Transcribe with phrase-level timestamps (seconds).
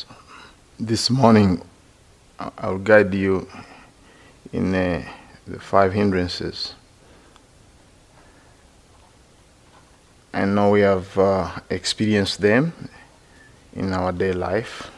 [0.00, 0.06] So,
[0.78, 1.60] this morning,
[2.38, 3.46] I- I'll guide you
[4.52, 5.02] in uh,
[5.46, 6.74] the five hindrances.
[10.32, 12.72] I know we have uh, experienced them
[13.74, 14.90] in our day life.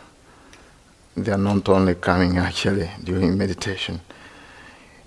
[1.16, 4.00] They are not only coming actually during meditation.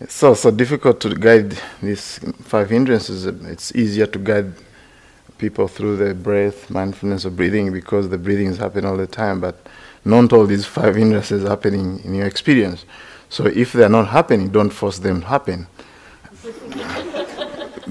[0.02, 3.26] It's so so difficult to guide these five hindrances.
[3.28, 4.54] It's easier to guide
[5.38, 9.40] people through the breath, mindfulness of breathing, because the breathing is happening all the time.
[9.40, 9.56] But
[10.06, 12.86] not all these five hindrances happening in your experience.
[13.30, 15.68] So if they are not happening, don't force them to happen.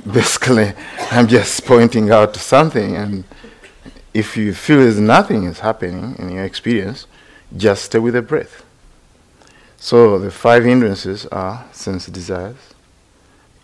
[0.13, 0.73] Basically,
[1.11, 3.25] I'm just pointing out something, and
[4.13, 7.07] if you feel there's nothing is happening in your experience,
[7.57, 8.65] just stay with the breath.
[9.77, 12.57] So the five hindrances are sense desires,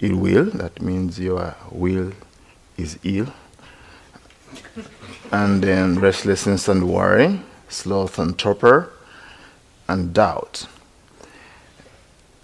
[0.01, 2.13] ill will, that means your will
[2.77, 3.33] is ill,
[5.31, 8.93] and then restlessness and worry, sloth and torpor,
[9.89, 10.67] and doubt.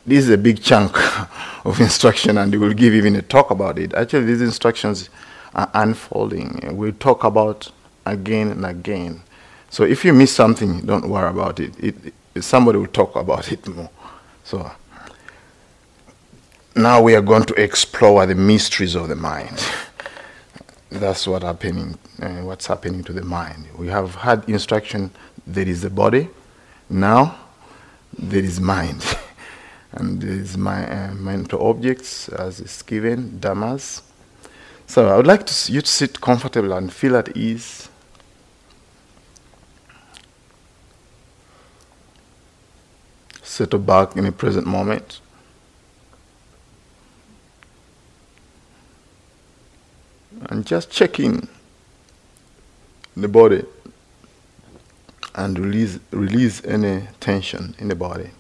[0.07, 0.97] This is a big chunk
[1.67, 3.93] of instruction, and we will give even a talk about it.
[3.95, 5.11] Actually, these instructions
[5.55, 6.61] are unfolding.
[6.77, 7.71] We'll talk about
[8.05, 9.23] again and again.
[9.71, 11.79] So if you miss something, don't worry about it.
[11.83, 11.95] it,
[12.35, 13.91] it somebody will talk about it more.
[14.45, 14.71] So
[16.77, 19.63] now we are going to explore the mysteries of the mind.
[20.99, 21.99] That's what happening.
[22.21, 23.67] Uh, what's happening to the mind?
[23.77, 25.11] We have had instruction.
[25.47, 26.31] There is the body.
[26.89, 27.39] Now
[28.19, 29.05] there is mind,
[29.93, 34.01] and there is my uh, mental objects as is given dhammas.
[34.87, 37.91] So I would like to you to sit comfortable and feel at ease.
[43.43, 45.21] Settle back in the present moment.
[50.43, 51.49] And just check in
[53.17, 53.65] the body
[55.35, 58.31] and release, release any tension in the body.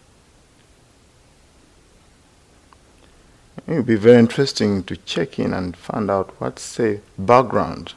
[3.66, 7.94] It will be very interesting to check in and find out what's the background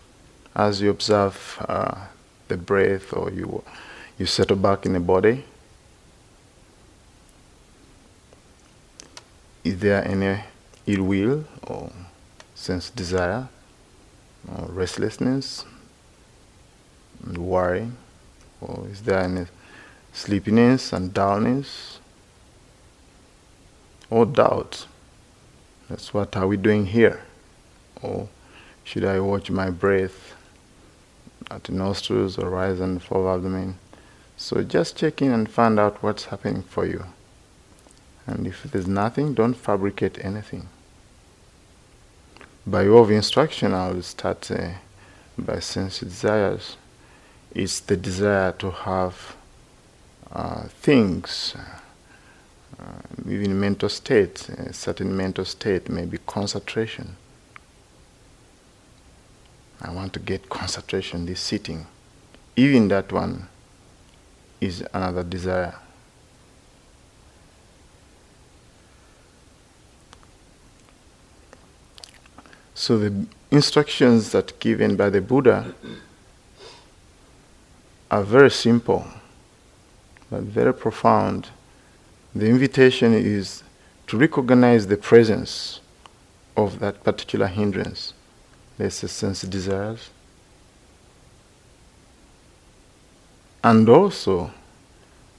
[0.56, 2.08] as you observe uh,
[2.48, 3.64] the breath or you,
[4.18, 5.44] you settle back in the body.
[9.64, 10.42] Is there any
[10.88, 11.92] ill will or
[12.56, 13.50] sense desire
[14.58, 15.66] or restlessness
[17.26, 17.92] and worry?
[18.62, 19.46] Or is there any
[20.14, 22.00] sleepiness and dullness
[24.10, 24.88] or doubt?
[25.90, 27.24] That's what are we doing here?
[28.02, 28.30] Or
[28.84, 30.36] should I watch my breath
[31.50, 33.78] at the nostrils or rise and fall of abdomen?
[34.38, 37.06] So just check in and find out what's happening for you.
[38.26, 40.70] And if there's nothing, don't fabricate anything.
[42.68, 44.72] By way of instruction, I will start uh,
[45.38, 46.78] by sense desires.
[47.56, 49.36] It's the desire to have
[50.32, 51.56] uh, things,
[52.80, 52.84] uh,
[53.28, 57.16] even mental state, a certain mental state, maybe concentration.
[59.82, 61.88] I want to get concentration, this sitting.
[62.56, 63.48] Even that one
[64.60, 65.76] is another desire.
[72.80, 75.76] So the instructions that given by the Buddha
[78.10, 79.06] are very simple
[80.32, 81.50] but very profound.
[82.34, 83.64] The invitation is
[84.08, 85.82] to recognize the presence
[86.56, 88.14] of that particular hindrance.
[88.80, 90.12] A sense desires.
[93.62, 94.52] And also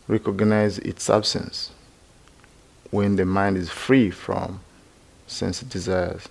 [0.07, 1.71] recognize its absence
[2.91, 4.61] when the mind is free from
[5.27, 6.29] sense desires.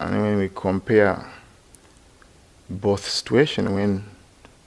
[0.00, 1.24] And when we compare
[2.68, 4.04] both situations, when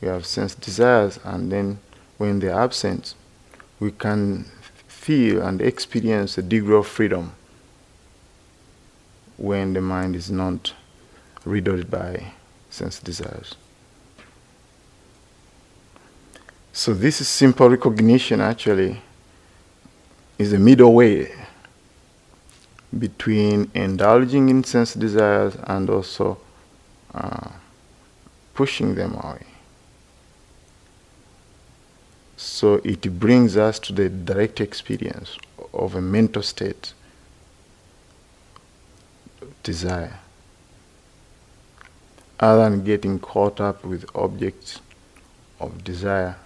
[0.01, 1.79] we have sense desires and then
[2.17, 3.13] when they're absent,
[3.79, 4.45] we can
[4.87, 7.31] feel and experience a degree of freedom
[9.37, 10.73] when the mind is not
[11.45, 12.33] riddled by
[12.69, 13.55] sense desires.
[16.73, 19.01] So this is simple recognition actually
[20.37, 21.31] is a middle way
[22.99, 26.37] between indulging in sense desires and also
[27.13, 27.49] uh,
[28.53, 29.45] pushing them away.
[32.35, 35.37] So it brings us to the direct experience
[35.73, 36.93] of a mental state,
[39.63, 40.19] desire,
[42.39, 44.79] other than getting caught up with objects
[45.59, 46.37] of desire.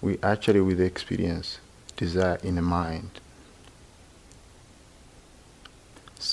[0.00, 1.58] We actually with experience
[1.96, 3.10] desire in the mind.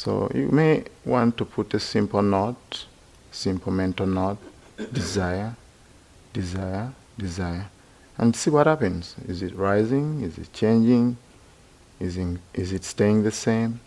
[0.08, 2.86] So you may want to put a simple note,
[3.30, 4.38] simple mental note,
[4.94, 5.54] desire,
[6.32, 7.66] desire, desire
[8.18, 9.18] and see what happens.
[9.28, 10.22] Is it rising?
[10.22, 11.18] Is it changing?
[12.00, 13.82] Is, in, is it staying the same?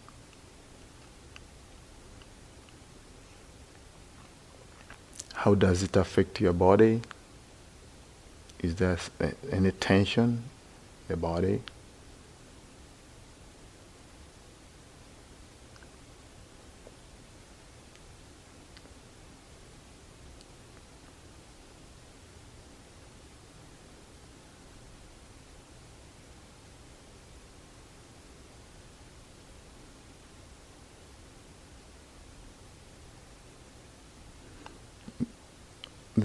[5.33, 7.01] How does it affect your body?
[8.59, 10.43] Is there eh, any tension in
[11.09, 11.63] the body?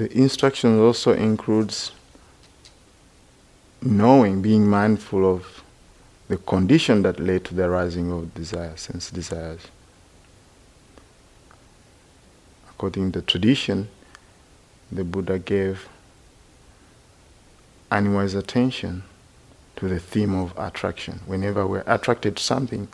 [0.05, 1.91] The instruction also includes
[3.81, 5.63] knowing, being mindful of
[6.27, 9.61] the condition that led to the arising of desires, sense desires.
[12.69, 13.87] According to the tradition,
[14.91, 15.89] the Buddha gave
[17.89, 19.01] unwise attention
[19.77, 21.21] to the theme of attraction.
[21.25, 22.87] Whenever we're attracted to something,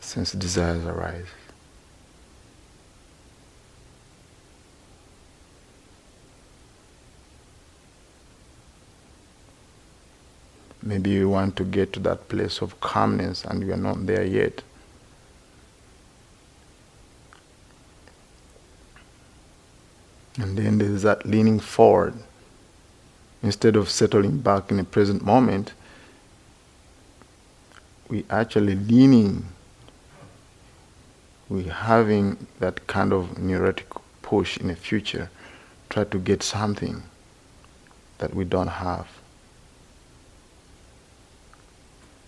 [0.00, 1.26] sense desires arise.
[10.86, 14.22] Maybe you want to get to that place of calmness and you are not there
[14.22, 14.62] yet.
[20.36, 22.12] And then there's that leaning forward.
[23.42, 25.72] Instead of settling back in the present moment,
[28.08, 29.46] we actually leaning.
[31.48, 33.86] We having that kind of neurotic
[34.20, 35.30] push in the future,
[35.88, 37.04] try to get something
[38.18, 39.08] that we don't have.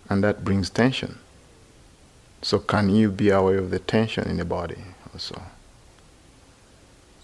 [0.09, 1.19] And that brings tension.
[2.43, 4.83] So, can you be aware of the tension in the body
[5.13, 5.43] also?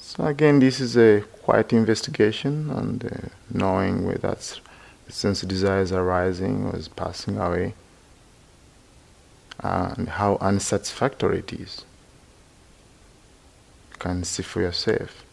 [0.00, 4.58] So, again, this is a quiet investigation and uh, knowing where that
[5.08, 7.74] sense desires arising or is passing away
[9.60, 11.84] and how unsatisfactory it is.
[13.92, 15.24] You can see for yourself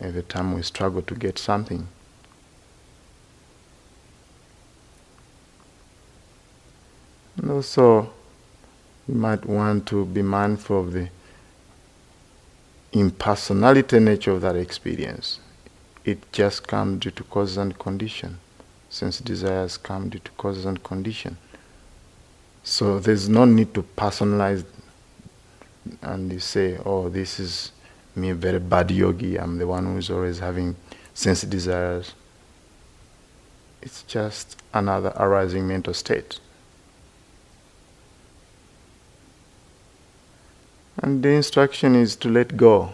[0.00, 1.88] every time we struggle to get something.
[7.50, 8.08] Also,
[9.08, 11.08] you might want to be mindful of the
[12.92, 15.40] impersonality nature of that experience.
[16.04, 18.38] It just comes due to causes and condition,
[18.88, 21.38] sense desires come due to causes and condition.
[22.62, 24.64] So there's no need to personalize
[26.02, 27.72] and you say, oh, this is
[28.14, 30.76] me, a very bad yogi, I'm the one who's always having
[31.14, 32.14] sense desires.
[33.82, 36.38] It's just another arising mental state.
[41.02, 42.92] And the instruction is to let go.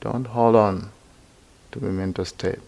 [0.00, 0.90] Don't hold on
[1.72, 2.58] to the mental state.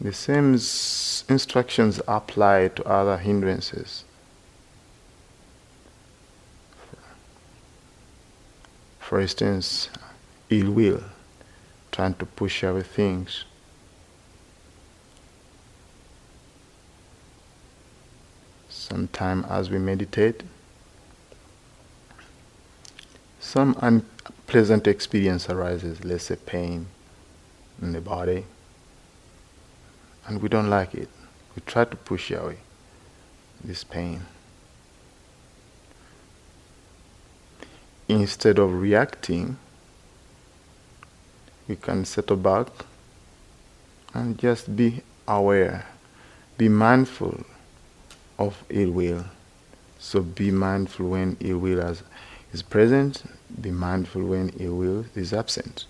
[0.00, 4.04] The same instructions apply to other hindrances.
[9.00, 9.88] For instance,
[10.50, 11.02] ill will,
[11.90, 13.44] trying to push away things.
[18.84, 20.42] sometime as we meditate,
[23.54, 26.88] some unpleasant experience arises, let's say pain
[27.80, 28.44] in the body,
[30.26, 31.08] and we don't like it.
[31.54, 32.56] We try to push away
[33.62, 34.22] this pain.
[38.08, 39.56] Instead of reacting,
[41.68, 42.66] we can settle back
[44.14, 45.86] and just be aware,
[46.58, 47.44] be mindful
[48.36, 49.26] of ill will.
[50.00, 51.80] So be mindful when ill will
[52.54, 53.24] is present,
[53.60, 55.86] be mindful when ill will is absent.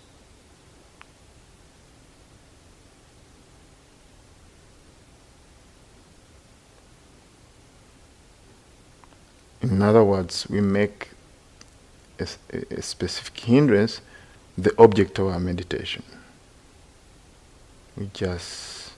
[9.61, 11.11] In other words, we make
[12.19, 12.27] a,
[12.71, 14.01] a, specific hindrance
[14.57, 16.03] the object of our meditation.
[17.97, 18.93] We just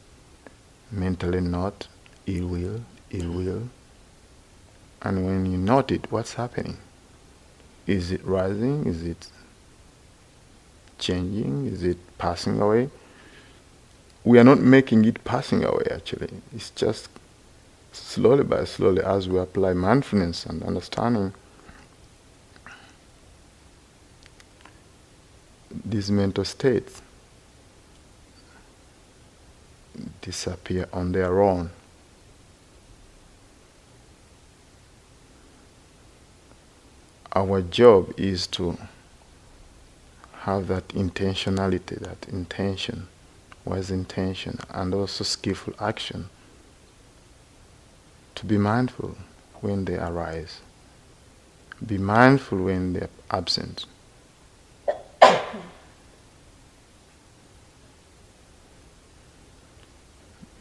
[0.93, 1.89] mentally note
[2.27, 2.81] ill will,
[3.11, 3.69] ill will.
[5.03, 6.79] And when you note it, what's happening?
[7.87, 8.87] Is it rising?
[8.87, 9.29] Is it
[10.99, 11.67] changing?
[11.67, 12.91] Is it passing away?
[14.25, 16.31] We are not making it passing away actually.
[16.55, 17.09] It's just
[17.93, 21.33] slowly by slowly as we apply mindfulness and understanding
[25.85, 27.03] these mental states
[30.21, 31.71] disappear on their own.
[37.37, 38.79] Our job is to
[40.41, 43.09] have that intentionality, that intention,
[43.67, 46.31] wise intention, and also skillful action
[48.35, 49.19] to be mindful
[49.61, 50.61] when they arise.
[51.85, 53.85] Be mindful when they're absent.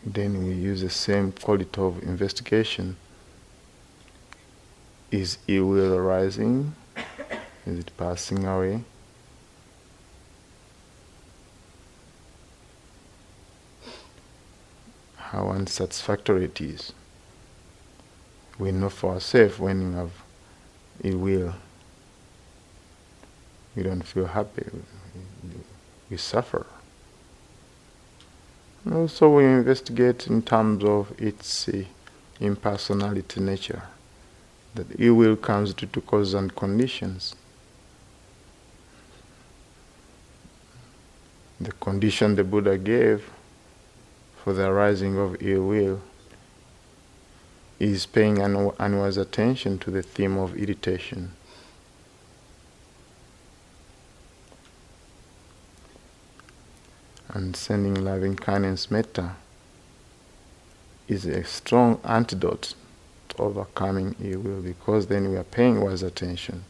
[0.05, 2.95] then we use the same quality of investigation.
[5.11, 6.75] Is will arising?
[7.65, 8.81] Is it passing away?
[15.17, 16.93] How unsatisfactory it is.
[18.57, 20.11] We know for ourselves when we have
[21.03, 21.53] ill will,
[23.75, 24.65] we don't feel happy,
[26.09, 26.65] we suffer.
[28.91, 31.83] Also, we investigate in terms of its uh,
[32.39, 33.81] impersonality nature.
[34.75, 37.35] That ill will comes due to causes and conditions.
[41.59, 43.29] The condition the Buddha gave
[44.43, 46.01] for the arising of ill will
[47.79, 51.31] is paying an unwise attention to the theme of irritation.
[57.35, 59.35] and sending loving kindness metta
[61.09, 62.73] is a strong antidote
[63.39, 66.63] overcoming ill will because then we are paying wise attention.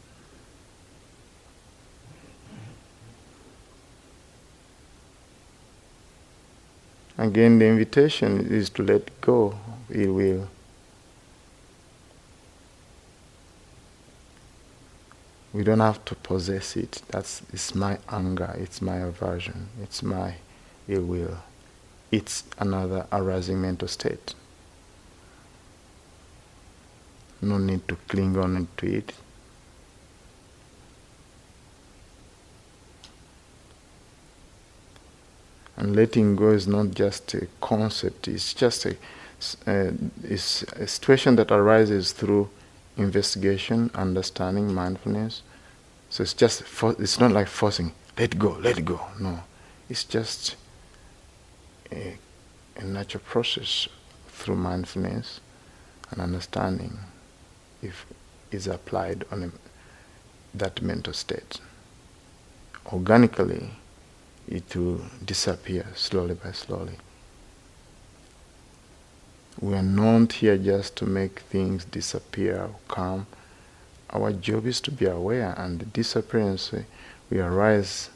[7.18, 9.58] Again, the invitation is to let go
[9.90, 10.48] ill will.
[15.52, 17.00] We don't have to possess it.
[17.08, 20.34] That's it's my anger, it's my aversion, it's my
[20.86, 21.38] ill will.
[22.12, 24.34] It's another arising mental state.
[27.42, 29.12] No need to cling on to it.
[35.76, 38.96] And letting go is not just a concept, it's just a,
[39.66, 39.92] uh,
[40.24, 42.48] it's a situation that arises through
[42.96, 45.42] investigation, understanding, mindfulness.
[46.08, 49.00] So it's just, for, it's not like forcing, let go, let go.
[49.20, 49.40] No,
[49.90, 50.56] it's just
[51.92, 52.16] a,
[52.76, 53.86] a natural process
[54.28, 55.40] through mindfulness
[56.10, 56.98] and understanding
[57.82, 58.06] if
[58.50, 59.50] is applied on a,
[60.56, 61.60] that mental state.
[62.92, 63.70] Organically,
[64.48, 66.96] it will disappear slowly by slowly.
[69.60, 73.26] We are not here just to make things disappear or come.
[74.10, 76.82] Our job is to be aware, and the disappearance eh,
[77.30, 78.10] will arise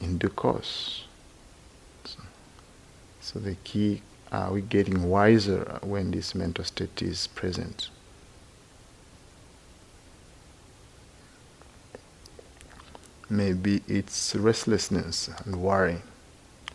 [0.00, 1.04] in due course.
[3.20, 7.88] So the key, are we getting wiser when this mental state is present?
[13.30, 16.02] Maybe it's restlessness and worry.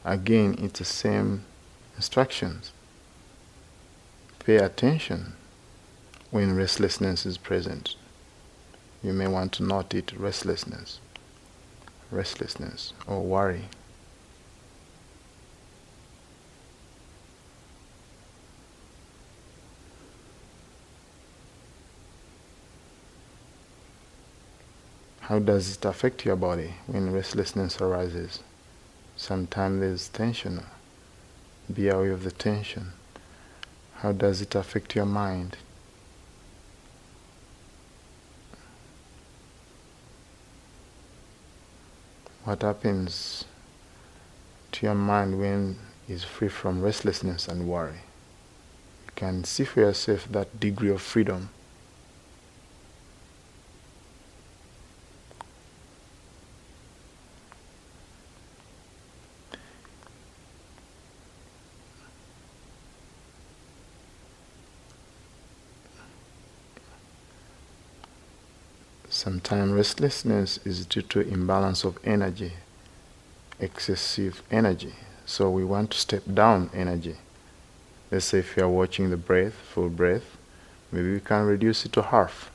[0.03, 1.45] Again, it's the same
[1.95, 2.71] instructions.
[4.39, 5.33] Pay attention
[6.31, 7.95] when restlessness is present.
[9.03, 10.99] You may want to note it restlessness,
[12.11, 13.65] restlessness, or worry.
[25.29, 28.39] How does it affect your body when restlessness arises?
[29.15, 30.65] Sometimes there's tension.
[31.71, 32.93] Be aware of the tension.
[33.97, 35.57] How does it affect your mind?
[42.43, 43.45] What happens
[44.71, 45.75] to your mind when
[46.07, 48.01] it's free from restlessness and worry?
[49.05, 51.49] You can see for yourself that degree of freedom
[69.19, 72.51] Sometimes restlessness is due to imbalance of energy,
[73.61, 74.93] excessive energy.
[75.25, 77.15] So we want to step down energy.
[78.11, 80.35] Let's say if you are watching the breath, full breath,
[80.91, 82.51] maybe we can reduce it to half.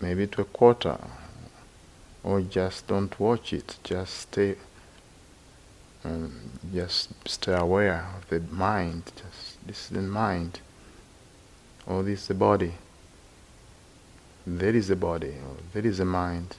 [0.00, 0.98] Maybe to a quarter.
[2.24, 4.56] Or just don't watch it, just stay
[6.08, 6.32] um,
[6.72, 9.04] just stay aware of the mind.
[9.16, 10.60] Just this is the mind.
[11.86, 12.74] Or this is the body.
[14.46, 15.34] There is the body.
[15.46, 16.56] Or there is the mind.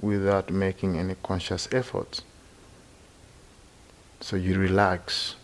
[0.00, 2.20] Without making any conscious effort.
[4.20, 5.36] So you relax,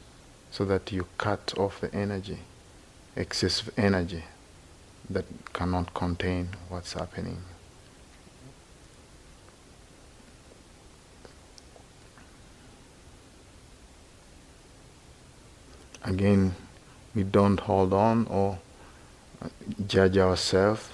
[0.50, 2.38] so that you cut off the energy,
[3.14, 4.24] excessive energy
[5.08, 7.42] that cannot contain what's happening.
[16.04, 16.54] Again,
[17.14, 18.58] we don't hold on or
[19.86, 20.88] judge ourselves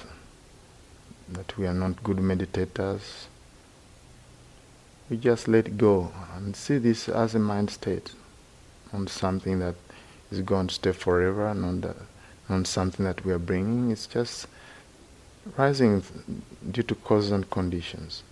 [1.29, 3.27] that we are not good meditators.
[5.09, 8.13] We just let go and see this as a mind state,
[8.93, 9.77] not something that
[10.31, 11.97] is going to stay forever, not, that,
[12.49, 13.91] not something that we are bringing.
[13.91, 14.49] It's just
[15.57, 16.03] rising
[16.71, 18.25] due to causes and conditions.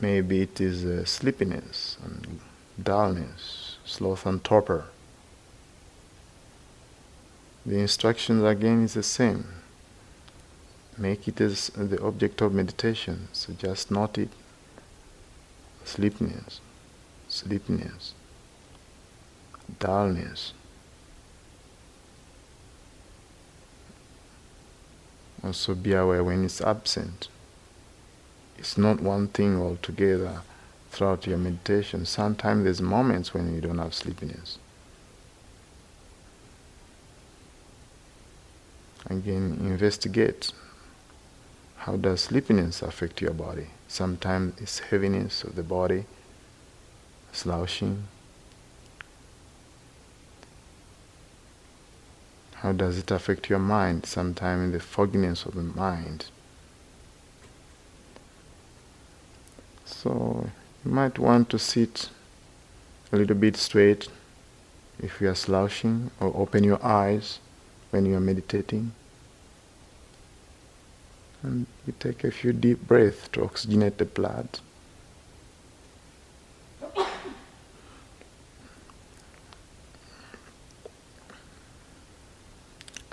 [0.00, 2.40] Maybe it is uh, sleepiness and
[2.82, 4.86] dullness, sloth and torpor.
[7.66, 9.44] The instructions again is the same.
[10.96, 13.28] Make it as the object of meditation.
[13.32, 14.30] So just note it.
[15.84, 16.60] Sleepiness,
[17.28, 18.14] sleepiness,
[19.78, 20.54] dullness.
[25.42, 27.28] Also be aware when it's absent.
[28.60, 30.42] It's not one thing altogether
[30.90, 32.04] throughout your meditation.
[32.04, 34.58] Sometimes there's moments when you don't have sleepiness.
[39.06, 40.52] Again, investigate.
[41.78, 43.68] How does sleepiness affect your body?
[43.88, 46.04] Sometimes it's heaviness of the body,
[47.32, 48.08] slouching.
[52.56, 54.04] How does it affect your mind?
[54.04, 56.26] Sometimes the fogginess of the mind.
[60.02, 60.48] So
[60.82, 62.08] you might want to sit
[63.12, 64.08] a little bit straight
[64.98, 67.38] if you are slouching, or open your eyes
[67.90, 68.92] when you are meditating.
[71.42, 74.60] And you take a few deep breaths to oxygenate the blood.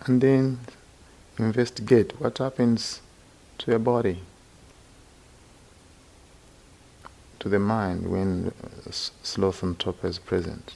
[0.05, 0.59] And then
[1.37, 3.01] investigate what happens
[3.57, 4.21] to your body.
[7.47, 8.51] To the mind when
[8.91, 10.75] sloth and torpor is present.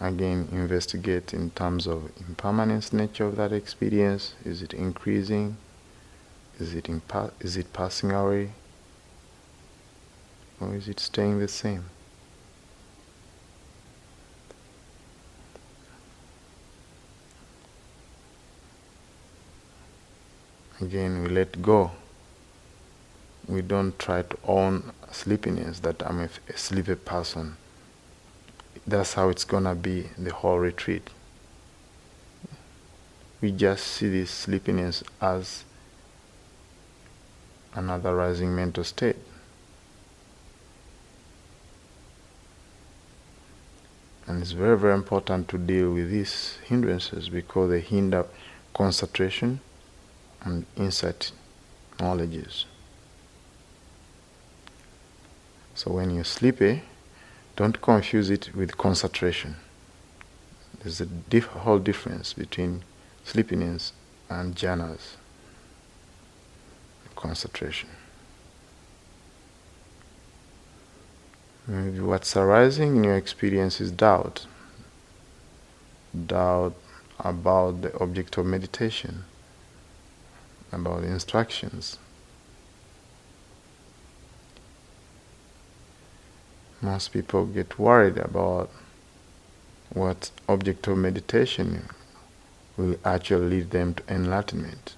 [0.00, 4.32] Again, investigate in terms of impermanence nature of that experience.
[4.42, 5.58] Is it increasing?
[6.58, 8.52] Is it, impa- is it passing away?
[10.58, 11.84] Or is it staying the same?
[20.80, 21.90] Again, we let go
[23.50, 27.56] we don't try to own sleepiness that I'm a, a sleepy person.
[28.86, 31.10] That's how it's gonna be the whole retreat.
[33.40, 35.64] We just see this sleepiness as
[37.74, 39.16] another rising mental state.
[44.26, 48.26] And it's very, very important to deal with these hindrances because they hinder
[48.74, 49.58] concentration
[50.42, 51.32] and insight
[51.98, 52.66] knowledges.
[55.80, 56.82] So when you're sleepy,
[57.56, 59.56] don't confuse it with concentration.
[60.78, 62.84] There's a diff- whole difference between
[63.24, 63.94] sleepiness
[64.28, 65.16] and jhanas,
[67.16, 67.88] concentration.
[71.66, 74.44] Maybe what's arising in your experience is doubt.
[76.26, 76.74] Doubt
[77.18, 79.24] about the object of meditation,
[80.72, 81.96] about the instructions.
[86.80, 88.70] Most people get worried about
[89.92, 91.88] what object of meditation
[92.76, 94.94] will actually lead them to enlightenment.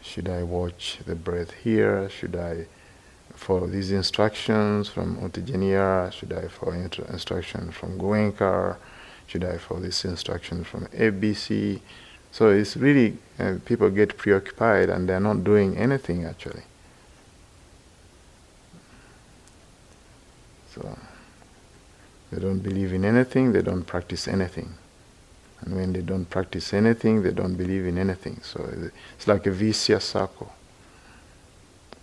[0.00, 2.08] Should I watch the breath here?
[2.08, 2.66] Should I
[3.34, 6.12] follow these instructions from U Tejaniya?
[6.12, 8.76] Should I follow instructions from Goenka?
[9.26, 11.80] Should I follow this instruction from ABC?
[12.30, 16.62] So it's really, uh, people get preoccupied and they're not doing anything actually.
[20.74, 20.96] So
[22.32, 24.72] they don't believe in anything, they don't practice anything.
[25.60, 28.40] And when they don't practice anything, they don't believe in anything.
[28.42, 28.68] So
[29.16, 30.52] it's like a vicious circle.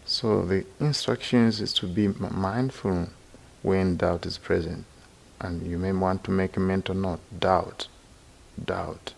[0.05, 3.09] So the instructions is to be mindful
[3.63, 4.85] when doubt is present.
[5.41, 7.87] And you may want to make a mental note doubt,
[8.63, 9.13] doubt.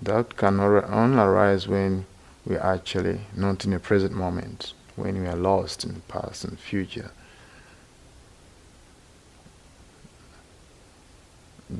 [0.00, 2.06] Doubt can only arise when
[2.46, 6.58] we are actually not in the present moment when we are lost in past and
[6.58, 7.10] future,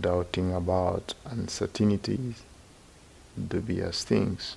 [0.00, 2.42] doubting about uncertainties,
[3.48, 4.56] dubious things,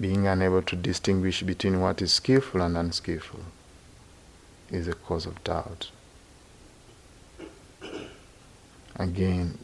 [0.00, 3.40] being unable to distinguish between what is skillful and unskillful
[4.70, 5.90] is a cause of doubt.
[8.96, 9.58] Again,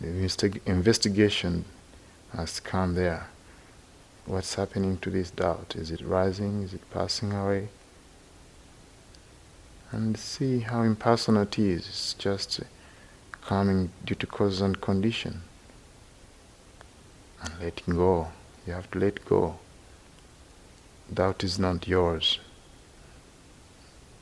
[0.00, 1.64] the investig- investigation
[2.32, 3.28] has come there.
[4.30, 5.74] What's happening to this doubt?
[5.74, 6.62] Is it rising?
[6.62, 7.68] Is it passing away?
[9.90, 11.88] And see how impersonal it is.
[11.88, 12.60] It's just
[13.42, 15.42] coming due to cause and condition.
[17.42, 18.28] And letting go.
[18.68, 19.58] You have to let go.
[21.12, 22.38] Doubt is not yours.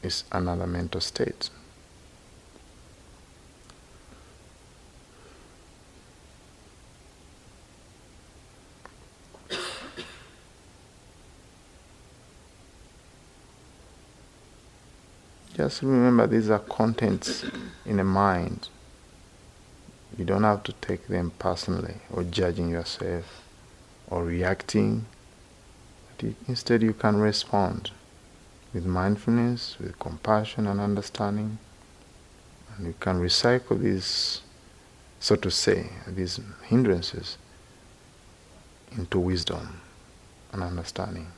[0.03, 1.51] It's another mental state.
[15.59, 17.45] Just remember these are contents
[17.85, 18.69] in the mind.
[20.17, 23.43] You don't have to take them personally or judging yourself
[24.09, 25.07] or reacting.
[26.23, 27.91] You, instead, you can respond
[28.73, 31.59] with mindfulness, with compassion and understanding.
[32.77, 34.43] And you can recycle these,
[35.19, 37.37] so to say, these hindrances
[38.93, 39.81] into wisdom
[40.53, 41.33] and understanding.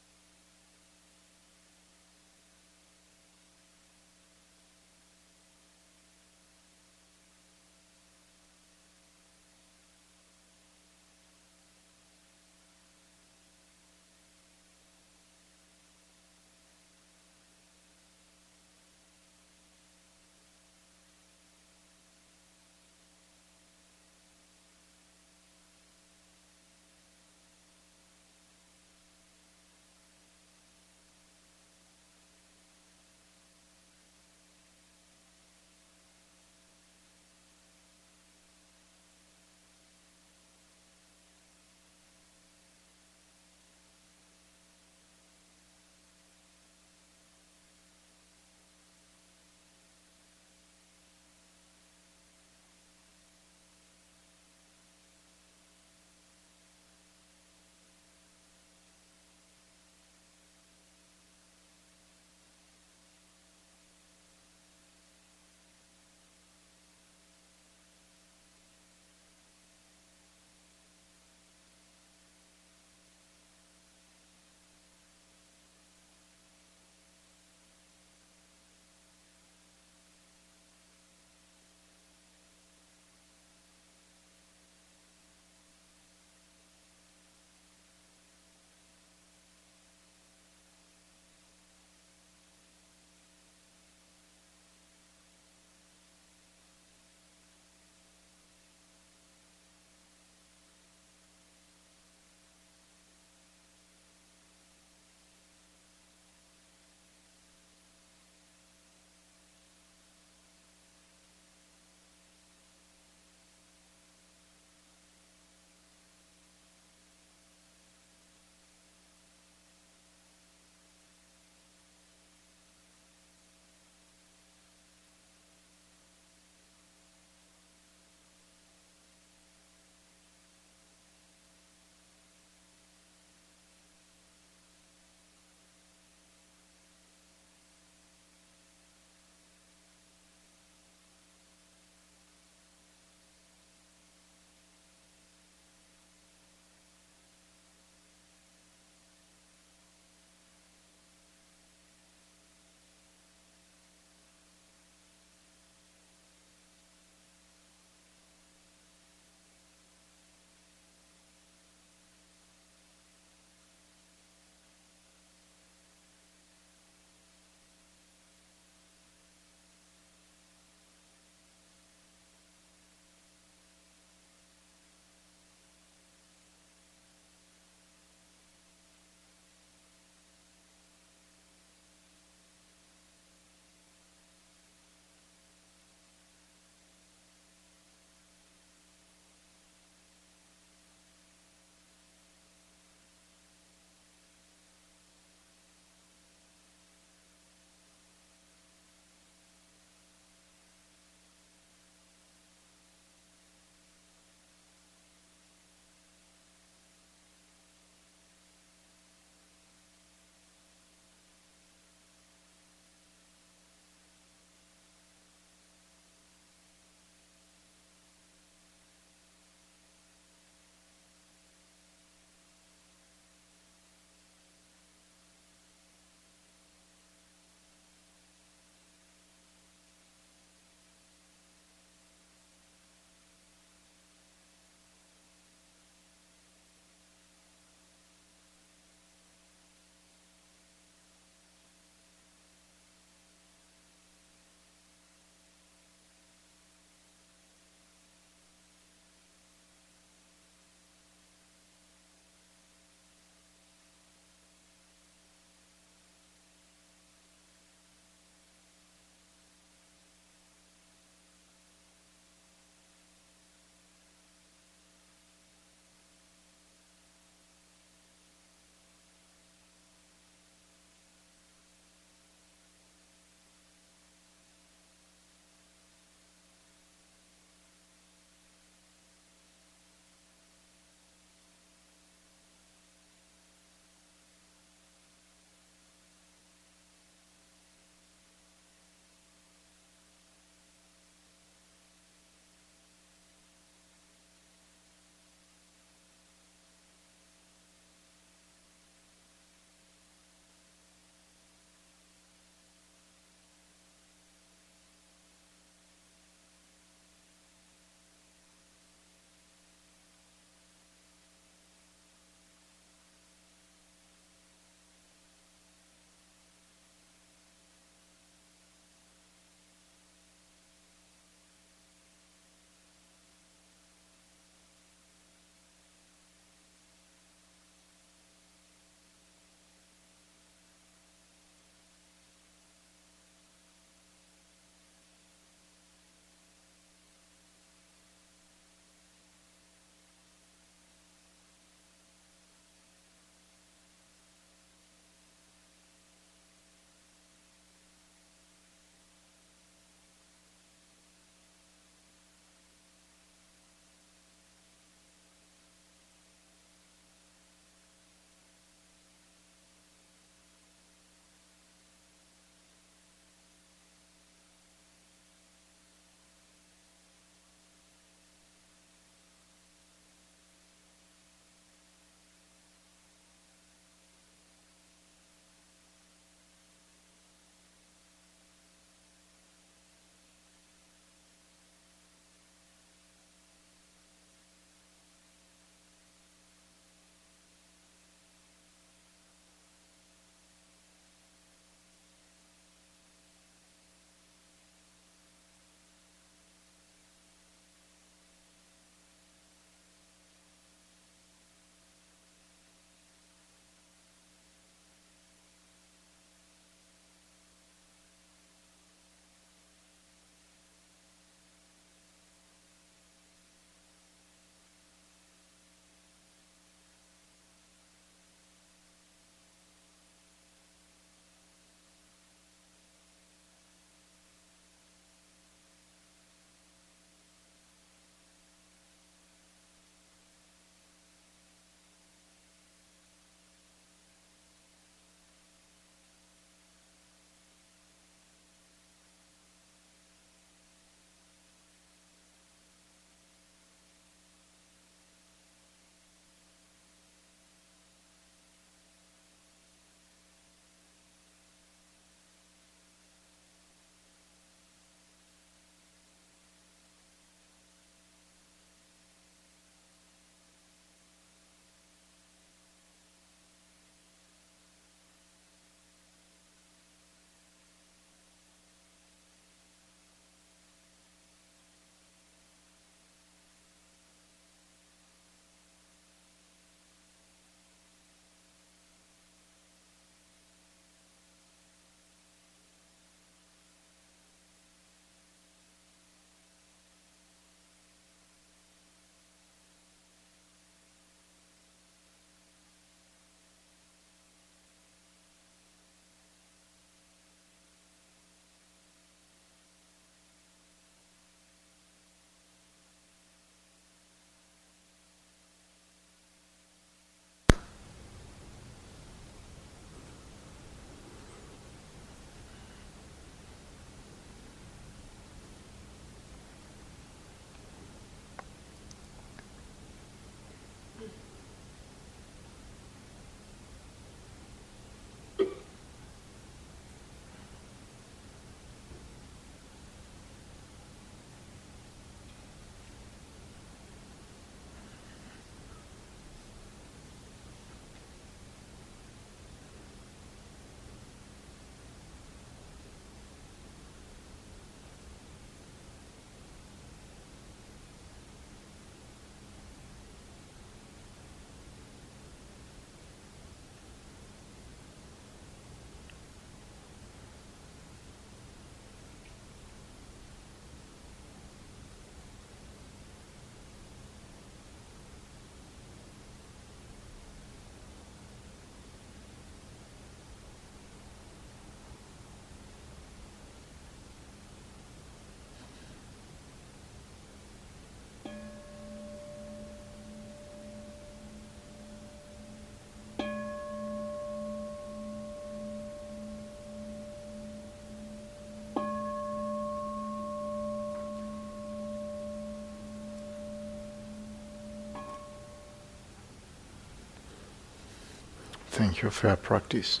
[598.72, 600.00] Thank you for your practice.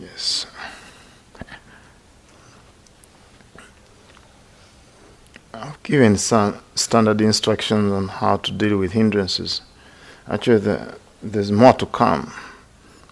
[0.00, 0.46] Yes.
[5.52, 9.60] I've given some standard instructions on how to deal with hindrances.
[10.26, 12.32] Actually, the, there's more to come.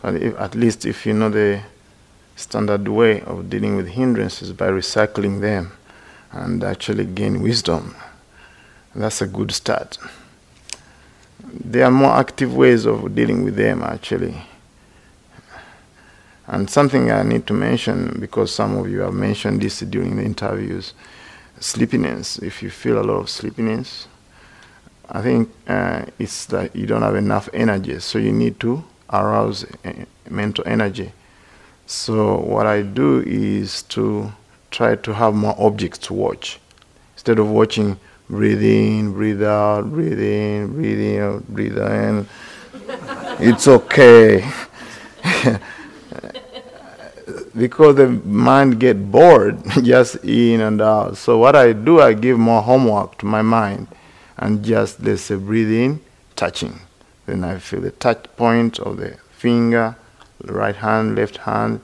[0.00, 1.60] But if, at least if you know the
[2.36, 5.72] standard way of dealing with hindrances by recycling them
[6.32, 7.94] and actually gain wisdom,
[8.94, 9.98] that's a good start.
[11.62, 14.34] There are more active ways of dealing with them, actually.
[16.46, 20.24] And something I need to mention, because some of you have mentioned this during the
[20.24, 20.94] interviews
[21.60, 22.38] sleepiness.
[22.38, 24.08] If you feel a lot of sleepiness,
[25.08, 28.82] I think uh, it's that you don't have enough energy, so you need to
[29.12, 29.92] arouse uh,
[30.28, 31.12] mental energy.
[31.86, 34.32] So what I do is to
[34.70, 36.58] try to have more objects to watch
[37.14, 37.98] instead of watching
[38.28, 42.26] breathe in, breathe out, breathe in, breathe in, breathe in.
[43.40, 44.48] it's okay.
[47.56, 51.16] because the mind get bored just in and out.
[51.16, 53.88] So what I do, I give more homework to my mind
[54.36, 56.00] and just let's say breathe in,
[56.36, 56.80] touching.
[57.26, 59.96] Then I feel the touch point of the finger,
[60.44, 61.80] right hand, left hand,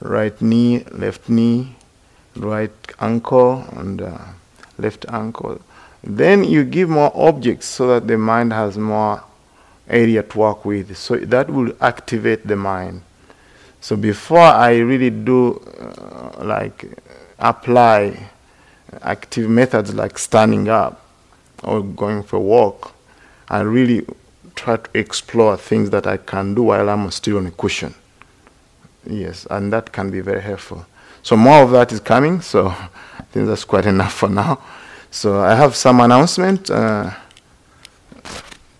[0.00, 1.76] right knee, left knee,
[2.34, 4.18] right ankle, and uh,
[4.78, 5.60] left ankle.
[6.02, 9.22] Then you give more objects so that the mind has more
[9.88, 10.96] area to work with.
[10.96, 13.02] So that will activate the mind.
[13.80, 16.86] So before I really do uh, like
[17.38, 18.30] apply
[19.02, 21.04] active methods like standing up
[21.62, 22.94] or going for a walk,
[23.48, 24.06] I really
[24.54, 27.94] try to explore things that I can do while I'm still on a cushion.
[29.08, 30.86] Yes, and that can be very helpful.
[31.26, 32.40] So more of that is coming.
[32.40, 32.68] So
[33.18, 34.60] I think that's quite enough for now.
[35.10, 36.70] So I have some announcement.
[36.70, 37.10] Uh,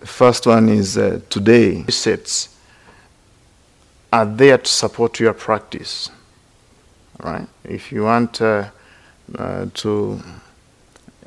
[0.05, 2.51] first one is uh, today precepts
[4.13, 6.09] are there to support your practice.
[7.19, 7.49] Right?
[7.65, 8.69] If you want uh,
[9.37, 10.23] uh, to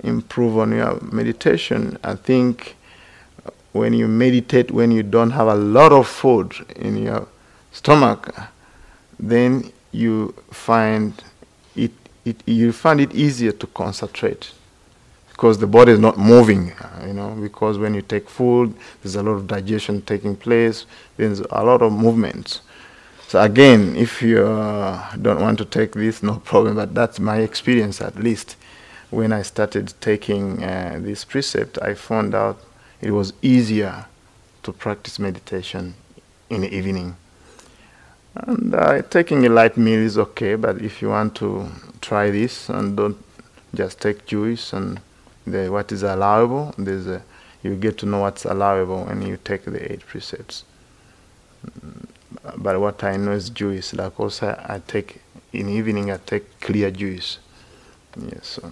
[0.01, 2.78] improve on your meditation, I think
[3.74, 7.28] when you meditate, when you don't have a lot of food in your
[7.74, 8.34] stomach,
[9.20, 11.23] then you find
[11.75, 11.91] it,
[12.25, 14.51] it you find it easier to concentrate
[15.39, 16.73] because the body is not moving,
[17.07, 20.85] you know, because when you take food, there's a lot of digestion taking place,
[21.15, 22.59] there's a lot of movement.
[23.29, 26.75] So again, if you uh, don't want to take this, no problem.
[26.75, 28.57] But that's my experience, at least.
[29.11, 32.59] When I started taking uh, this precept, I found out
[33.01, 34.07] it was easier
[34.63, 35.93] to practice meditation
[36.49, 37.15] in the evening.
[38.47, 41.67] And uh, taking a light meal is okay, but if you want to
[42.01, 43.17] try this and don't
[43.73, 44.99] just take juice and
[45.45, 47.21] the, what is allowable, there's a,
[47.63, 50.63] you get to know what's allowable when you take the eight precepts
[52.57, 53.93] but what I know is juice.
[53.93, 55.21] Like also, I take
[55.53, 56.11] in evening.
[56.11, 57.39] I take clear juice.
[58.17, 58.47] Yes.
[58.47, 58.71] So,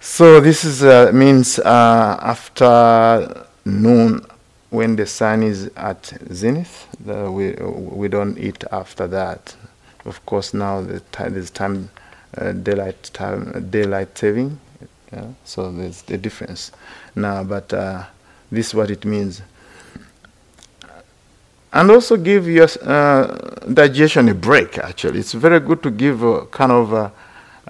[0.00, 4.24] so this is uh, means uh, after noon
[4.70, 6.86] when the sun is at zenith.
[7.04, 9.54] The, we we don't eat after that.
[10.04, 11.90] Of course, now the time there's time
[12.38, 14.58] uh, daylight time daylight saving.
[15.12, 15.26] Yeah?
[15.44, 16.72] So there's the difference
[17.14, 17.44] now.
[17.44, 18.04] But uh,
[18.50, 19.42] this is what it means
[21.72, 23.26] and also give your uh,
[23.72, 24.78] digestion a break.
[24.78, 27.12] Actually, it's very good to give a kind of a,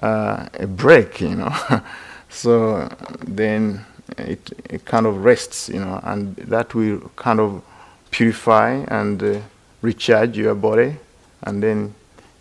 [0.03, 1.53] uh, a break, you know.
[2.29, 2.89] so
[3.27, 3.85] then
[4.17, 7.63] it, it, kind of rests, you know, and that will kind of
[8.11, 9.39] purify and uh,
[9.81, 10.97] recharge your body,
[11.43, 11.95] and then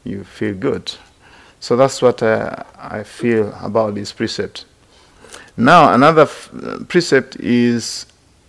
[0.05, 0.93] you feel good.
[1.61, 4.65] So that's what uh, I feel about this precept.
[5.57, 6.51] Now, another f-
[6.89, 8.07] precept is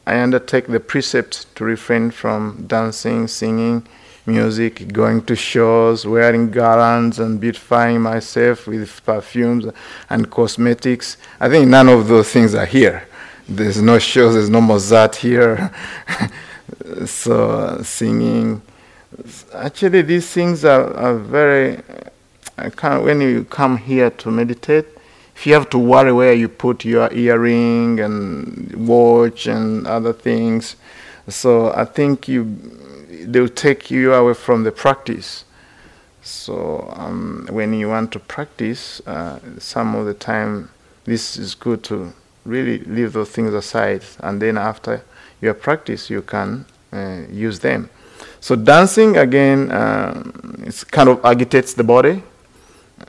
[0.08, 3.86] I undertake the precept to refrain from dancing, singing,
[4.26, 9.66] music, going to shows, wearing garlands, and beautifying myself with perfumes
[10.10, 11.18] and cosmetics.
[11.40, 13.08] I think none of those things are here.
[13.54, 15.74] There's no shows, there's no Mozart here.
[17.06, 18.62] so, uh, singing.
[19.54, 21.82] Actually, these things are, are very.
[23.04, 24.86] when you come here to meditate,
[25.36, 30.78] if you have to worry where you put your earring and watch and other things,
[31.28, 32.46] so I think you
[33.26, 35.44] they'll take you away from the practice.
[36.22, 40.70] So um, when you want to practice, uh, some of the time
[41.04, 42.14] this is good to
[42.46, 45.04] really leave those things aside, and then after
[45.42, 47.90] your practice, you can uh, use them.
[48.40, 50.24] So dancing again, uh,
[50.64, 52.24] it kind of agitates the body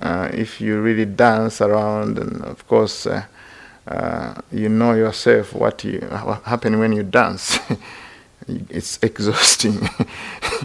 [0.01, 3.24] uh, if you really dance around, and of course, uh,
[3.87, 7.59] uh, you know yourself what you what happen when you dance.
[8.49, 9.89] it's exhausting.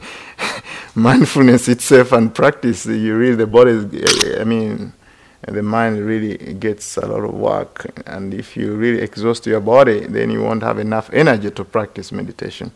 [0.96, 4.94] Mindfulness itself and practice, you really, the body, Is, I mean,
[5.42, 8.04] the mind really gets a lot of work.
[8.06, 12.12] And if you really exhaust your body, then you won't have enough energy to practice
[12.12, 12.72] meditation.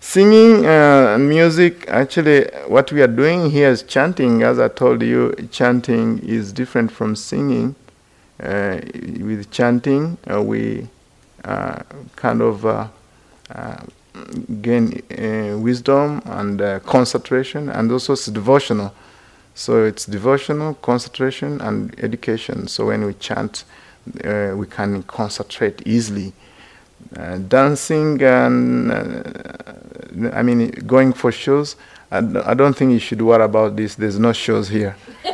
[0.00, 4.42] Singing uh, and music, actually, what we are doing here is chanting.
[4.42, 7.74] As I told you, chanting is different from singing.
[8.40, 8.78] Uh,
[9.18, 10.86] with chanting, uh, we
[11.44, 11.82] uh,
[12.14, 12.86] kind of uh,
[13.52, 13.76] uh,
[14.62, 15.02] gain
[15.60, 18.94] wisdom and concentration, and also it's devotional.
[19.58, 22.68] So it's devotional, concentration, and education.
[22.68, 23.64] So when we chant,
[24.14, 26.32] we can concentrate easily.
[27.16, 29.22] Uh, dancing and uh,
[30.32, 31.74] I mean going for shows.
[32.12, 33.96] I, I don't think you should worry about this.
[33.96, 34.94] There's no shows here.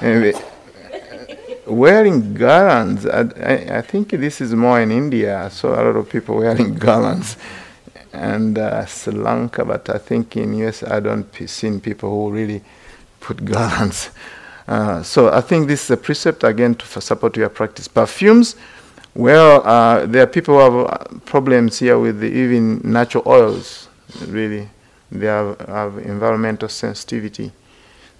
[0.00, 0.32] anyway,
[1.66, 5.44] wearing garlands, I, I, I, think this is more in India.
[5.44, 7.36] I saw a lot of people wearing garlands
[8.12, 12.62] and uh, Sri Lanka, but I think in US I don't see people who really
[13.20, 14.10] put garlands.
[14.68, 17.88] Uh, so I think this is a precept again to support your practice.
[17.88, 18.56] Perfumes,
[19.14, 23.88] well, uh, there are people who have uh, problems here with even natural oils.
[24.26, 24.68] Really,
[25.10, 27.52] they have, have environmental sensitivity.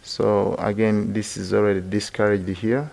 [0.03, 2.91] So again, this is already discouraged here.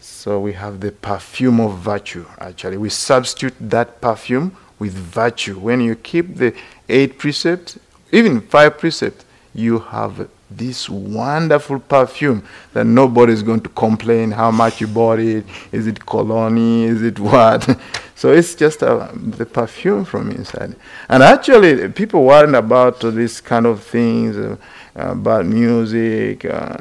[0.00, 2.76] So we have the perfume of virtue, actually.
[2.76, 5.56] We substitute that perfume with virtue.
[5.60, 6.52] When you keep the
[6.88, 7.78] eight precepts,
[8.10, 9.24] even five precepts,
[9.54, 15.20] you have this wonderful perfume that nobody is going to complain how much you bought
[15.20, 15.44] it.
[15.70, 16.84] Is it cologne?
[16.94, 17.62] Is it what?
[18.16, 20.74] so it's just uh, the perfume from inside.
[21.08, 24.36] And actually, people worrying about this kind of things.
[24.36, 24.56] Uh,
[24.94, 26.76] about music, uh,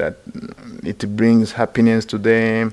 [0.00, 0.18] that
[0.84, 2.72] it brings happiness to them.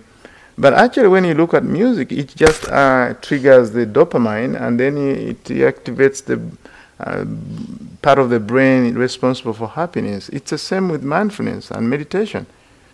[0.58, 4.98] But actually, when you look at music, it just uh, triggers the dopamine and then
[4.98, 6.42] it activates the
[7.00, 7.26] uh,
[8.02, 10.30] part of the brain responsible for happiness.
[10.30, 12.46] It's the same with mindfulness and meditation.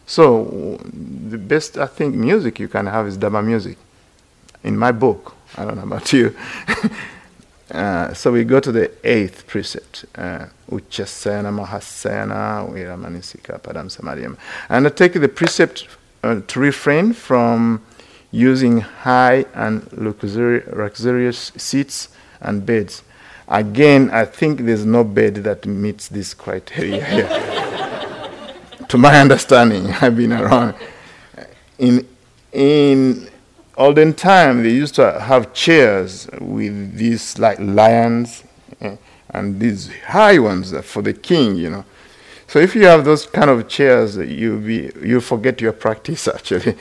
[0.06, 0.80] So,
[1.30, 3.78] the best, I think, music you can have is Dharma music.
[4.64, 6.36] In my book, I don't know about you.
[7.70, 10.06] Uh, so we go to the eighth precept.
[10.16, 14.38] Uh, Uchasana Mahasana Viramanisika Padam Samadhyam.
[14.70, 15.88] And I take the precept
[16.28, 17.82] uh, to refrain from
[18.32, 22.10] using high and luxurious seats
[22.42, 23.02] and beds.
[23.48, 27.30] Again, I think there's no bed that meets this criteria here.
[28.90, 30.76] to my understanding, I've been around.
[31.80, 32.06] In,
[32.52, 33.30] in
[33.78, 38.44] olden time they used to have chairs with these like lions
[38.82, 38.98] eh,
[39.30, 41.86] and these high ones for the king you know
[42.48, 46.76] so if you have those kind of chairs you be you forget your practice actually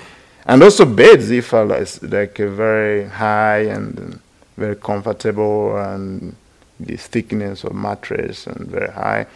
[0.46, 4.20] and also beds if are like a very high and
[4.56, 6.34] very comfortable and
[6.78, 9.26] this thickness of mattress and very high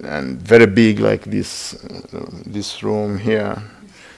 [0.00, 3.62] and very big like this uh, this room here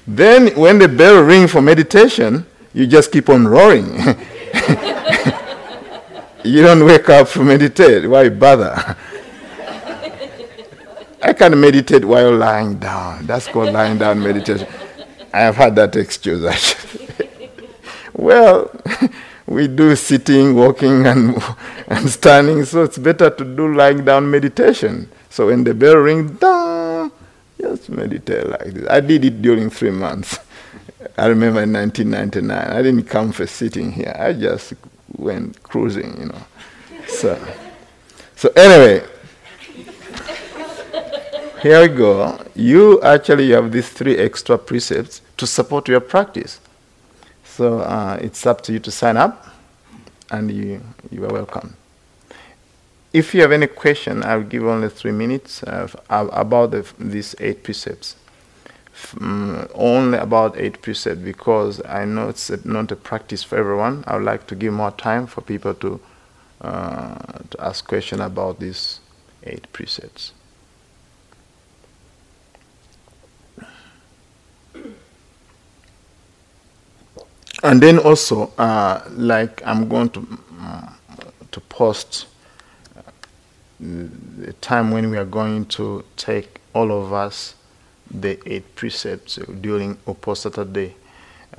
[0.07, 2.45] then when the bell ring for meditation
[2.79, 3.87] you just keep on roaring.
[6.45, 8.09] you don't wake up to meditate.
[8.09, 8.97] Why bother?
[11.23, 13.27] I can meditate while lying down.
[13.27, 14.69] That's called lying down meditation.
[15.33, 17.29] I have had that excuse actually.
[18.13, 18.71] well,
[19.47, 21.43] we do sitting, walking, and,
[21.89, 25.11] and standing, so it's better to do lying down meditation.
[25.31, 27.13] So when the bell rings, down,
[27.61, 28.89] just meditate like this.
[28.89, 30.39] I did it during three months.
[31.17, 34.15] I remember in 1999, I didn't come for sitting here.
[34.19, 34.75] I just
[35.17, 36.45] went cruising, you know.
[37.07, 37.39] So,
[38.37, 39.07] so anyway,
[41.61, 42.39] here we go.
[42.55, 46.61] You actually have these three extra precepts to support your practice.
[47.45, 49.47] So uh, it's up to you to sign up,
[50.31, 50.81] and you
[51.11, 51.77] you are welcome.
[53.13, 57.65] If you have any question, I'll give only three minutes uh, about the, these eight
[57.65, 58.17] precepts.
[59.21, 64.05] Um, only about eight precepts because I know it's not a practice for everyone.
[64.07, 66.01] I would like to give more time for people to,
[66.61, 67.15] uh,
[67.51, 69.01] to ask questions about these
[69.45, 70.33] eight precepts.
[77.63, 80.21] And then also, uh, like I'm going to
[80.61, 80.95] um,
[81.51, 82.27] to post
[82.97, 83.03] uh,
[83.81, 87.55] the time when we are going to take all of us
[88.11, 90.95] the eight precepts during Uposatha day.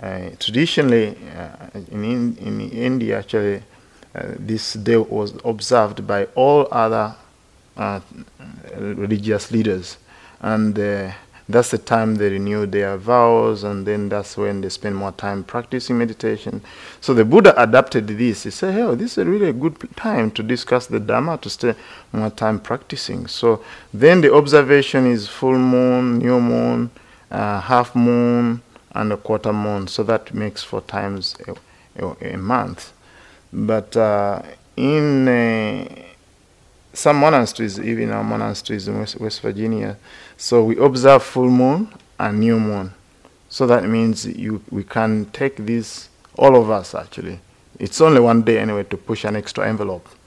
[0.01, 3.61] Uh, traditionally, uh, in, in, in, India, actually,
[4.15, 7.13] uh, this day was observed by all other
[7.75, 7.99] uh,
[8.77, 9.97] religious leaders.
[10.41, 11.11] And uh,
[11.49, 15.43] that's the time they renew their vows, and then that's when they spend more time
[15.43, 16.61] practicing meditation.
[17.01, 18.43] So the Buddha adapted this.
[18.43, 21.75] He said, "Hey, this is really a good time to discuss the Dharma, to spend
[22.13, 26.91] more time practicing." So then the observation is full moon, new moon,
[27.31, 29.87] uh, half moon, and a quarter moon.
[29.87, 32.93] So that makes four times a, a, a month.
[33.51, 34.43] But uh,
[34.77, 36.08] in uh,
[36.93, 39.97] some monasteries, even our monasteries in West, West, Virginia,
[40.37, 42.93] so we observe full moon and new moon.
[43.49, 47.39] So that means you, we can take this, all of us actually.
[47.79, 50.07] It's only one day anyway to push an extra envelope.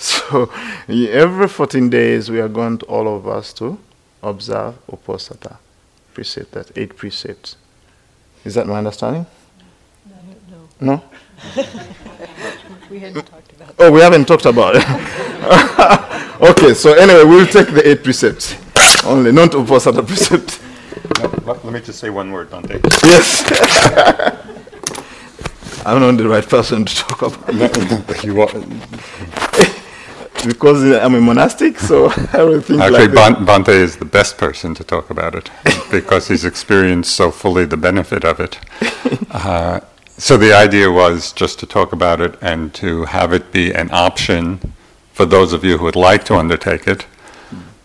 [0.00, 0.48] So
[0.88, 3.80] every 14 days we are going to, all of us to
[4.22, 5.56] observe Uposatha
[6.14, 7.56] precept, that eight precepts.
[8.44, 9.26] Is that my understanding?
[10.80, 11.02] No?
[11.02, 11.02] No?
[12.90, 14.84] we hadn't talked about Oh, we haven't talked about it.
[16.50, 18.54] okay, so anyway, we'll take the eight precepts
[19.04, 20.60] only, not Uposatha precept.
[21.20, 22.80] Let, let- let me just say one word, Bhante.
[23.04, 23.44] Yes.
[25.86, 28.62] I'm not the right person to talk about You are-
[30.46, 33.44] because I'm a monastic, so I will think Actually, like that.
[33.44, 35.50] Ban- Bhante is the best person to talk about it
[35.90, 38.58] because he's experienced so fully the benefit of it.
[39.32, 39.80] Uh,
[40.18, 43.88] so the idea was just to talk about it and to have it be an
[43.92, 44.74] option
[45.12, 47.06] for those of you who would like to undertake it.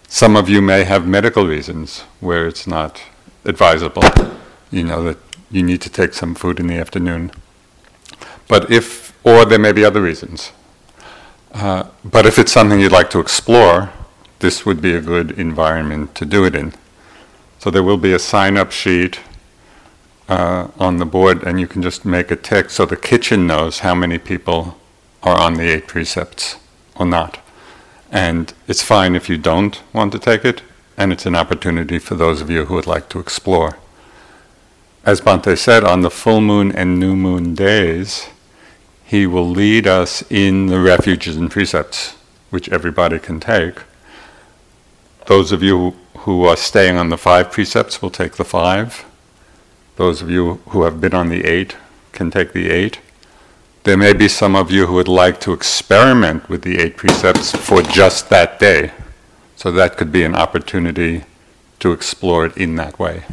[0.08, 3.02] Some of you may have medical reasons where it's not
[3.46, 4.04] advisable.
[4.72, 5.18] You know that
[5.52, 7.32] you need to take some food in the afternoon.
[8.48, 10.52] But if, or there may be other reasons.
[11.54, 13.92] Uh, but if it's something you'd like to explore,
[14.40, 16.74] this would be a good environment to do it in.
[17.60, 19.20] So there will be a sign up sheet
[20.34, 23.80] uh, on the board, and you can just make a tick so the kitchen knows
[23.80, 24.78] how many people
[25.22, 26.58] are on the eight precepts
[26.96, 27.40] or not.
[28.12, 30.64] And it's fine if you don't want to take it,
[30.98, 33.78] and it's an opportunity for those of you who would like to explore.
[35.06, 38.28] As Bhante said, on the full moon and new moon days,
[39.06, 42.16] he will lead us in the refuges and precepts,
[42.50, 43.78] which everybody can take.
[45.28, 49.06] Those of you who are staying on the five precepts will take the five.
[49.96, 51.78] Those of you who have been on the eight
[52.12, 53.00] can take the eight.
[53.84, 57.52] There may be some of you who would like to experiment with the eight precepts
[57.52, 58.92] for just that day.
[59.56, 61.26] So that could be an opportunity
[61.80, 63.24] to explore it in that way.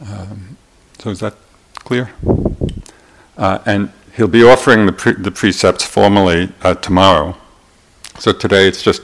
[0.00, 0.56] Um,
[0.98, 1.36] so is that
[1.76, 2.10] clear?
[3.38, 7.36] Uh, and he'll be offering the, pre- the precepts formally uh, tomorrow.
[8.18, 9.02] So today it's just,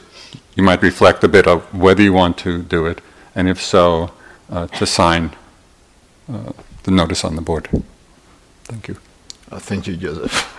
[0.55, 3.01] you might reflect a bit of whether you want to do it,
[3.35, 4.11] and if so,
[4.51, 5.33] uh, to sign
[6.33, 6.53] uh,
[6.85, 7.69] the notice on the board.
[8.65, 8.97] Thank you.
[9.51, 10.55] Oh, thank you, Joseph.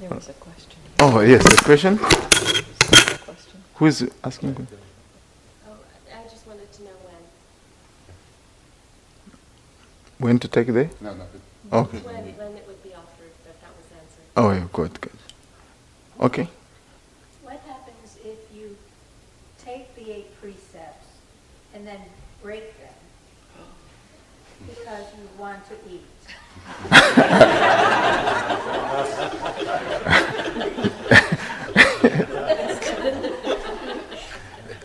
[0.00, 0.78] There was a question.
[1.00, 1.96] oh, yes, a question?
[1.96, 3.60] There was a question.
[3.74, 4.66] Who is asking?
[5.68, 5.72] Oh,
[6.16, 6.96] I just wanted to know
[10.18, 10.28] when.
[10.30, 10.88] When to take the?
[11.00, 11.24] No, no.
[11.72, 11.98] Okay.
[11.98, 14.24] When, when it would be offered, that that was answered.
[14.36, 15.12] Oh, yeah, good, good.
[16.20, 16.48] Okay.
[17.42, 18.76] What happens if you
[19.62, 21.08] take the eight precepts
[21.74, 22.00] and then
[22.42, 22.77] break them
[24.88, 26.02] because you want to eat?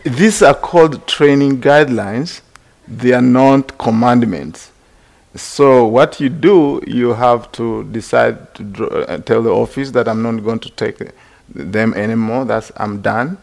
[0.04, 2.42] These are called training guidelines.
[2.86, 4.70] They are not commandments.
[5.34, 10.06] So what you do, you have to decide to draw, uh, tell the office that
[10.06, 10.98] I'm not going to take
[11.48, 12.44] them anymore.
[12.44, 13.38] That's I'm done.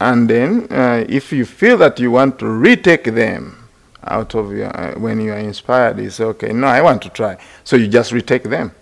[0.00, 3.61] And then, uh, if you feel that you want to retake them
[4.04, 7.08] out of your, uh, when you are inspired, you say, okay, no, I want to
[7.08, 7.36] try.
[7.64, 8.72] So you just retake them.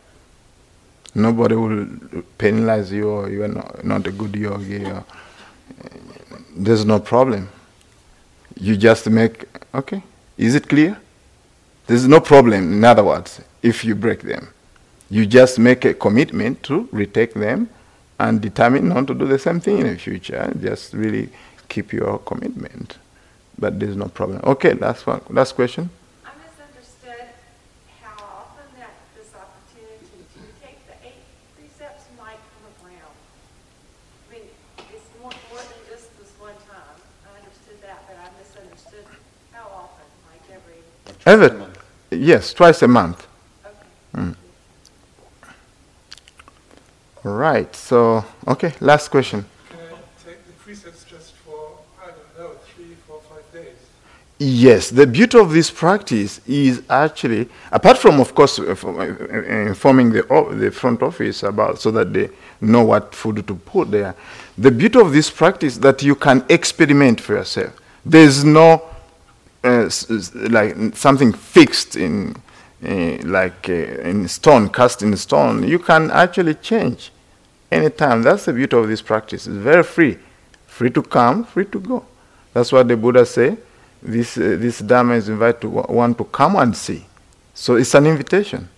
[1.14, 1.86] Nobody will
[2.38, 4.84] penalize you, or you are not, not a good yogi.
[4.84, 5.04] Or,
[6.56, 7.48] there's no problem.
[8.58, 9.44] You just make,
[9.74, 10.02] okay,
[10.36, 10.98] is it clear?
[11.86, 14.48] There's no problem, in other words, if you break them.
[15.10, 17.68] You just make a commitment to retake them
[18.20, 20.52] and determine not to do the same thing in the future.
[20.60, 21.30] Just really
[21.68, 22.98] keep your commitment.
[23.60, 24.40] But there's no problem.
[24.42, 25.20] Okay, last one.
[25.28, 25.90] Last question.
[26.24, 27.28] I misunderstood
[28.02, 31.20] how often that this opportunity to take the eight
[31.56, 33.14] precepts might come around.
[34.28, 34.42] I mean,
[34.78, 36.96] it's more, more than just this one time.
[37.28, 39.04] I understood that, but I misunderstood
[39.52, 40.80] how often, like every,
[41.26, 41.70] Ever?
[42.10, 43.26] Yes, twice a month.
[43.64, 43.74] okay.
[44.16, 44.36] Mm.
[47.26, 47.76] All right.
[47.76, 49.44] So, okay, last question.
[49.68, 49.92] Can I
[50.24, 53.76] take the precepts just for, I don't know, three, four, five days?
[54.42, 59.02] Yes, the beauty of this practice is actually, apart from, of course, uh, uh,
[59.68, 60.22] informing the,
[60.52, 62.30] the front office about so that they
[62.62, 64.14] know what food to put there,
[64.56, 67.78] the beauty of this practice that you can experiment for yourself.
[68.02, 68.88] There's no
[69.62, 69.90] uh,
[70.34, 72.34] like something fixed in,
[72.82, 73.72] uh, like uh,
[74.08, 75.68] in stone, cast in stone.
[75.68, 77.12] You can actually change
[77.70, 78.22] anytime.
[78.22, 79.46] That's the beauty of this practice.
[79.46, 80.16] It's very free,
[80.66, 82.06] free to come, free to go.
[82.54, 83.58] That's what the Buddha say.
[84.02, 87.04] This uh, this Dharma is invited to one to come and see.
[87.54, 88.68] So it's an invitation.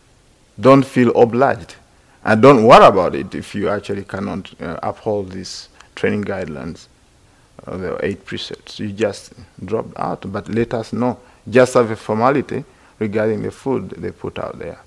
[0.59, 1.77] Don't feel obliged,
[2.25, 6.89] and don't worry about it if you actually cannot uh, uphold these training guidelines,
[7.67, 8.81] uh, the eight precepts.
[8.81, 9.33] You just
[9.65, 11.19] drop out, but let us know.
[11.49, 12.65] Just have a formality
[12.99, 14.79] regarding the food they put out there.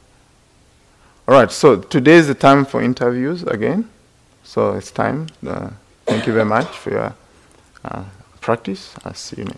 [1.28, 1.52] All right.
[1.52, 3.90] So today is the time for interviews again.
[4.44, 5.28] So it's time.
[5.46, 5.70] Uh,
[6.06, 7.16] thank you very much for your
[7.84, 8.04] uh,
[8.42, 8.94] practice.
[9.04, 9.54] I'll see you next.